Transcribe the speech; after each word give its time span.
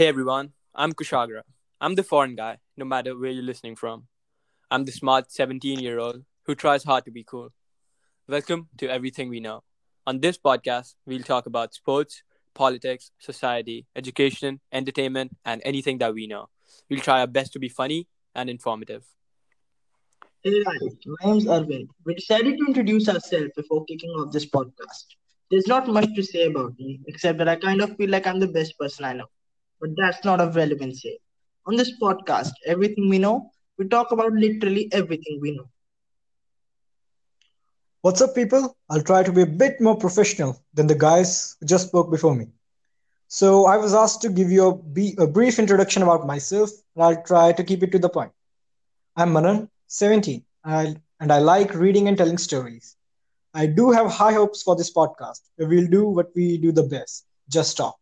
Hey 0.00 0.06
everyone, 0.06 0.54
I'm 0.74 0.94
Kushagra. 0.94 1.42
I'm 1.78 1.94
the 1.94 2.02
foreign 2.02 2.34
guy, 2.34 2.56
no 2.74 2.86
matter 2.86 3.14
where 3.14 3.32
you're 3.32 3.44
listening 3.44 3.76
from. 3.76 4.06
I'm 4.70 4.86
the 4.86 4.92
smart 4.92 5.30
17 5.30 5.78
year 5.78 5.98
old 5.98 6.24
who 6.46 6.54
tries 6.54 6.84
hard 6.84 7.04
to 7.04 7.10
be 7.10 7.22
cool. 7.22 7.50
Welcome 8.26 8.70
to 8.78 8.88
Everything 8.88 9.28
We 9.28 9.40
Know. 9.40 9.62
On 10.06 10.18
this 10.20 10.38
podcast, 10.38 10.94
we'll 11.04 11.22
talk 11.22 11.44
about 11.44 11.74
sports, 11.74 12.22
politics, 12.54 13.10
society, 13.18 13.84
education, 13.94 14.60
entertainment, 14.72 15.36
and 15.44 15.60
anything 15.66 15.98
that 15.98 16.14
we 16.14 16.26
know. 16.26 16.48
We'll 16.88 17.00
try 17.00 17.20
our 17.20 17.26
best 17.26 17.52
to 17.52 17.58
be 17.58 17.68
funny 17.68 18.08
and 18.34 18.48
informative. 18.48 19.04
Hey 20.42 20.64
guys, 20.64 20.96
my 21.04 21.30
name's 21.30 21.44
Arvind. 21.44 21.88
We 22.06 22.14
decided 22.14 22.56
to 22.56 22.64
introduce 22.64 23.06
ourselves 23.06 23.50
before 23.54 23.84
kicking 23.84 24.08
off 24.12 24.32
this 24.32 24.46
podcast. 24.46 25.04
There's 25.50 25.66
not 25.66 25.88
much 25.88 26.08
to 26.14 26.22
say 26.22 26.46
about 26.46 26.78
me, 26.78 27.00
except 27.06 27.36
that 27.36 27.48
I 27.48 27.56
kind 27.56 27.82
of 27.82 27.98
feel 27.98 28.08
like 28.08 28.26
I'm 28.26 28.40
the 28.40 28.48
best 28.48 28.78
person 28.78 29.04
I 29.04 29.12
know. 29.12 29.26
But 29.80 29.90
that's 29.96 30.24
not 30.24 30.40
of 30.40 30.56
relevance 30.56 31.00
here. 31.00 31.18
On 31.66 31.76
this 31.76 31.92
podcast, 32.00 32.52
Everything 32.66 33.08
We 33.08 33.18
Know, 33.18 33.50
we 33.78 33.88
talk 33.88 34.12
about 34.12 34.32
literally 34.32 34.88
everything 34.92 35.38
we 35.40 35.52
know. 35.56 35.68
What's 38.02 38.20
up, 38.22 38.34
people? 38.34 38.76
I'll 38.90 39.02
try 39.02 39.22
to 39.22 39.32
be 39.32 39.42
a 39.42 39.46
bit 39.46 39.80
more 39.80 39.96
professional 39.96 40.56
than 40.74 40.86
the 40.86 40.94
guys 40.94 41.56
who 41.60 41.66
just 41.66 41.88
spoke 41.88 42.10
before 42.10 42.34
me. 42.34 42.46
So, 43.28 43.66
I 43.66 43.76
was 43.76 43.94
asked 43.94 44.22
to 44.22 44.28
give 44.30 44.50
you 44.50 44.68
a, 44.68 44.76
b- 44.76 45.14
a 45.18 45.26
brief 45.26 45.58
introduction 45.58 46.02
about 46.02 46.26
myself, 46.26 46.70
and 46.94 47.04
I'll 47.04 47.22
try 47.22 47.52
to 47.52 47.64
keep 47.64 47.82
it 47.82 47.92
to 47.92 47.98
the 47.98 48.08
point. 48.08 48.32
I'm 49.16 49.32
Manan, 49.32 49.68
17, 49.88 50.44
and 50.64 50.74
I, 50.74 50.96
and 51.20 51.32
I 51.32 51.38
like 51.38 51.74
reading 51.74 52.08
and 52.08 52.16
telling 52.16 52.38
stories. 52.38 52.96
I 53.54 53.66
do 53.66 53.90
have 53.92 54.10
high 54.10 54.32
hopes 54.34 54.62
for 54.62 54.76
this 54.76 54.92
podcast, 54.92 55.40
where 55.56 55.68
we'll 55.68 55.88
do 55.88 56.08
what 56.08 56.30
we 56.34 56.58
do 56.58 56.72
the 56.72 56.82
best 56.84 57.24
just 57.48 57.76
talk. 57.76 57.98